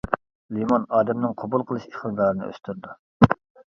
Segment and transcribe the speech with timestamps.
[0.57, 3.01] لىمون ئادەمنىڭ قوبۇل قىلىش ئىقتىدارىنى ئۆستۈرىدۇ.